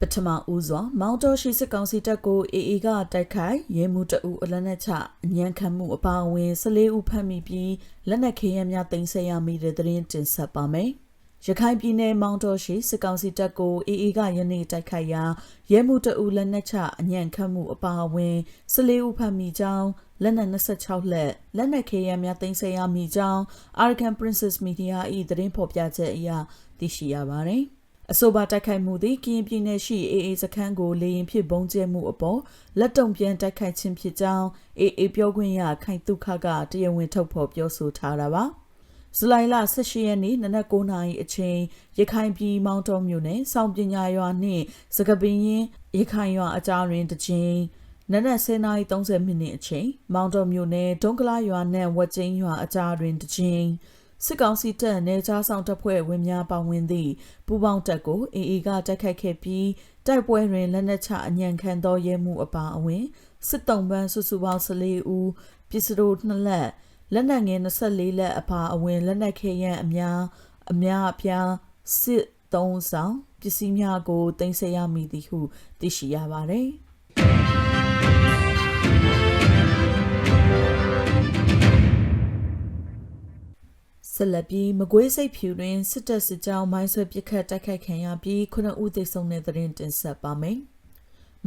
[0.00, 4.90] ပထမဦးစွာမောင်တော်ရှိစစ်ကောင်စီတပ်ကိုအေအေကတိုက်ခိုက်ရဲမှုတအူအလက်နက်ချ
[5.24, 7.72] အညံခံမှုအပါအဝင်14ဦးဖမ်းမိပြီး
[8.08, 10.90] လက်နက်ခဲယမ်းများတင်ဆက်ရမိတဲ့သတင်းတင်ဆက်ပါမယ်။
[11.46, 15.24] ရခိုင်ပြည်နယ်မောင်တော်ရှိစစ်ကောင်စီတပ်ကိုအေအေကယနေ့တိုက်ခိုက်ရာ
[15.72, 18.36] ရဲမှုတအူလက်နက်ချအညံခံမှုအပါအဝင်
[18.74, 19.88] 14ဦးဖမ်းမိကြောင်း
[20.22, 23.42] လက်နက်26လက်လက်နက်ခဲယမ်းများတင်ဆက်ရမိကြောင်း
[23.84, 24.96] Arkan Princess Media
[25.30, 26.30] ၏သတင်းဖော်ပြချက်အရ
[26.78, 27.64] သိရှိရပါတယ်။
[28.12, 32.40] အဆိုပါတိုက်ခိုက်မှုသည်ကရင်ပြည်နယ်ရှိအေအေစခန်းကိုလေရင်ဖြစ်ဘုံကျဲမှုအပေါ်
[32.78, 34.48] လက်တုံပြန်တိုက်ခိုက်ခြင်းဖြစ်ကြောင်း
[34.80, 38.44] အေအေပြောခွင့်ရခိုင်တုခကတရားဝင်ထုတ်ဖော်ပြောဆိုထားတာပါ
[39.16, 41.58] ဇူလိုင်လ18ရက်နေ့နနက်9:00နာရီအချိန်
[41.98, 44.64] ရခိုင်ပြည်မောင်တော်မြို့နယ်စောင်းပညာရွာနှင့်
[44.96, 45.64] စကပင်းရင်
[45.96, 47.56] ရခိုင်ရွာအကြားတွင်တစ်ချိန်
[48.12, 53.66] နနက်10:30မိနစ်အချိန်မောင်တော်မြို့နယ်ဒုံကလာရွာနဲ့ဝက်ကျင်းရွာအကြားတွင်တစ်ချိန်
[54.24, 57.12] စစ်ကောင်စီတပ်နယ်ခြားဆောင်တပ်ဖွဲ့ဝင်များပါဝင်သည့်
[57.46, 59.68] ပူးပေါင်းတပ်ကိုအေအေကတိုက်ခိုက်ခဲ့ပြီး
[60.06, 63.04] တိုက်ပွဲတွင်လက်နက်ချအညံခံသောရဲမှုအပါအဝင်
[63.48, 65.30] စစ်တုံးပန်းစုစုပေါင်း14ဦး
[65.70, 66.68] ပစ္စတို2လက်
[67.12, 70.20] လက်နက်ငယ်24လက်အပါအဝင်လက်နက်ခဲယမ်းအများ
[70.72, 71.50] အများအပြား
[72.00, 75.38] စစ်သုံးဆောင်ပစ္စည်းများကိုတင်ဆက်ရမည်သည်ဟု
[75.80, 76.68] သိရှိရပါသည်
[84.14, 90.58] ဆက်လက်ပြီးမကွေးစိတ်ဖြူတွင်စစ်တပ်စစ်ကြောင်းမိုင်းဆွဲပစ်ခတ်တိုက်ခိုက်ခံရပြီးခုနှစ်ဦးသေဆုံးတဲ့သတင်းတင်ဆက်ပါမယ်။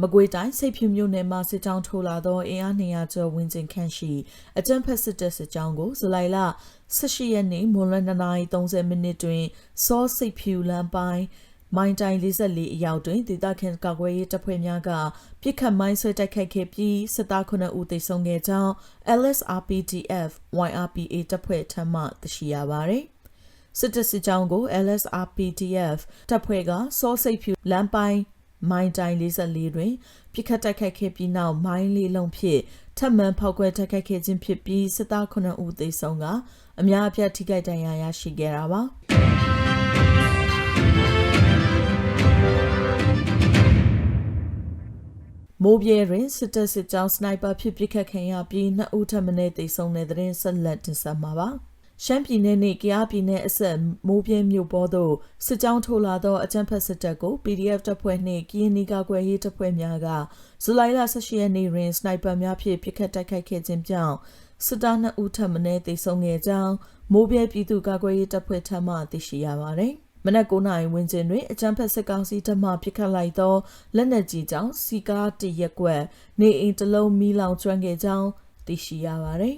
[0.02, 4.12] မကွေးတိုင်းစိတ်ဖြူမြို့နယ်မှာစစ်ကြောင်းထိုးလာသောအင်အား200ကျော်ဝန်းကျင်ခန့်ရှိ
[4.58, 6.38] အကြမ်းဖက်စစ်တပ်စစ်ကြောင်းကိုဇူလိုင်လ
[6.96, 9.44] 18ရက်နေ့မွန်လွယ်2:30မိနစ်တွင်
[9.84, 11.24] စောစိတ်ဖြူလမ်းပိုင်း
[11.76, 14.90] မိုင်းတိုင်း44အရောက်တွင်ဒေသခံကာကွယ်ရေးတပ်ဖွဲ့များက
[15.42, 18.72] ပြစ်ခတ်မိုင်းဆွဲတိုက်ခိုက်ခဲ့ပြီးစစ်သား9ဦးသေဆုံးခဲ့ကြောင်း
[19.20, 20.30] LSRPDF
[20.68, 23.04] YRPA တပ်ဖွဲ့ထံမှသိရှိရပါသည်
[23.78, 25.98] စစ်တပ်စစ်ကြောင်းကို LSRPDF
[26.30, 28.20] တပ်ဖွဲ့ကစောစိတ်ဖြူလမ်းပိုင်း
[28.70, 29.92] မိုင်းတိုင်း44တွင်
[30.32, 32.60] ပြစ်ခတ်တိုက်ခိုက်ခဲ့ပြီးနောက်မိုင်းလေးလုံးဖြင့်
[32.98, 36.24] ထပ်မံဖောက်ခွဲတိုက်ခိုက်ခဲ့ခြင်းဖြစ်ပြီးစစ်သား9ဦးသေဆုံးက
[36.80, 39.57] အများအပြားထိခိုက်ဒဏ်ရာရရှိခဲ့တာပါ
[45.62, 51.48] မိုးပြဲတွင်စစ်တပ်စစ်ကြောင်းစနိုက်ပါဖြစ်ပစ်ခတ်ခံရပြီးနှစ်ဦးထပ်မံသေဆုံးတဲ့တဲ့ဆက်လက်တင်ဆက်မှာပါ
[52.04, 53.76] ရှမ်းပြည်နယ်နှင့်ကယားပြည်နယ်အဆက်
[54.06, 55.14] မိုးပြဲမြို့ပေါ်သို့
[55.46, 60.08] စစ်ကြောင်းထိုးလာသောအကြမ်းဖက်စစ်တပ်ကို PDF တပ်ဖွဲ့နှင့်ကရင်နီကာကွယ်ရေးတပ်ဖွဲ့များက
[60.64, 64.16] ဇူလိုင်လ18ရက်နေ့တွင်စနိုက်ပါများဖြင့်ပစ်ခတ်တိုက်ခိုက်ခဲ့ခြင်းကြောင့်
[64.66, 66.74] စစ်သား2ဦးထပ်မံသေဆုံးခဲ့ကြောင်း
[67.12, 73.54] မိုးပြဲပြည်သူ့ကာကွယ်ရေးတပ်ဖွဲ့ထံမှသိရှိရပါသည် မနက်9:00နာရီဝန်းကျင်တွင်အကြမ်းဖက်စစ်ကောင်စီတပ်မှပစ်ခတ်လိုက်သော
[73.96, 76.02] လက်နက်ကြီးကြောင့်စီကားတရက်ကွက်
[76.40, 78.28] နေအိမ်တစ်လုံးမီးလောင်ကျွမ်းခဲ့ကြောင်း
[78.66, 79.56] သိရှိရပါသည်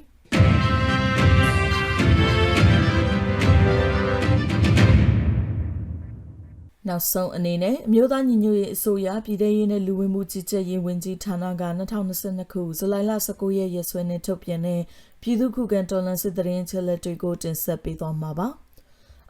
[6.88, 14.80] နောက်ဆုံးအနေနဲ့အမျိုးသားညီညွတ်ရေးအစိုးရပြည်ထရေးနဲ့လူဝင်မှုကြီးကြပ်ရေးဝန်ကြီးဌာနက2022ခုဇူလိုင်လ19ရက်ရက်စွဲနဲ့ထုတ်ပြန်တဲ့
[15.22, 18.48] ပြည်သူ့ခုခံတော်လှန်စစ်တရင်ချက်လက်တွေကိုတင်ဆက်ပေးသွားမှာပါ။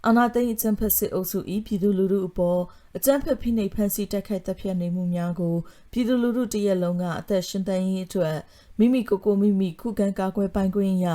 [0.06, 2.60] အာနာသိန်းအကြံဖက်စစ်အုပ်စု၏ပြည်သူလူထုအပေါ်
[2.96, 5.56] အကြံဖက်ဖိနှိပ်ဖန်ဆီးတိုက်ခိုက်တပ်ဖြတ်နေမှုများကို
[5.92, 8.36] ပြည်သူလူထုတရက်လုံးကအသက်ရှင်သန်ရေးအတွက်
[8.78, 11.06] မိမိကိုယ်ကိုမိမိခုခံကာကွယ်ပိုင်ခွင့်ရ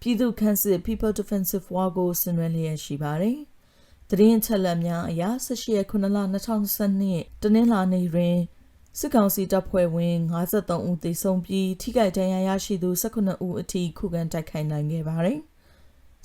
[0.00, 3.38] ပြည်သူခန့်စစ် People Defensive War ကိုဆင်နွှဲလျက်ရှိပါတယ်။
[4.10, 6.18] တရင်ချက်လက်များအရ18ရက်9လ
[6.82, 8.36] 2022တနင်္လာနေ့တွင်
[8.98, 15.40] စစ်ကောင်စီတပ်ဖွဲ့ဝင်53ဦးသေဆုံးပြီးထိခိုက်ဒဏ်ရာရရှိသူ18ဦးအထိခုခံတိုက်ခိုက်နိုင်ခဲ့ပါတယ်။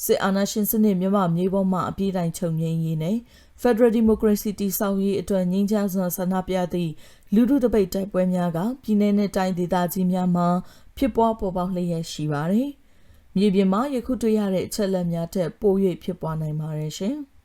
[0.03, 3.17] စစ်အာဏာရှင်စနစ်မြမမြေပေါ်မှာအပြည့်တိုင်းချုပ်ငြိမ်းရေးနဲ့
[3.61, 6.91] Federal Democracy တည်ဆောက်ရေးအတွက်ငြိမ်းချမ်းစွာဆန္ဒပြသည့်
[7.33, 10.47] လူထုတပိတ်တိုက်ပွဲများကပြည်내နဲ့တိုင်းဒေသကြီးများမှာ
[10.97, 12.69] ဖြစ်ပွားပေါ်ပေါက်လျက်ရှိပါတယ်။
[13.35, 15.73] မြေပြင်မှာယခုတွေ့ရတဲ့အချက်အလက်များထက်ပို၍
[16.03, 17.17] ဖြစ်ပွားနိုင်ပါတယ်ရှင်။